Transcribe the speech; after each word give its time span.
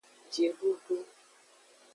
Jidudu. 0.33 0.97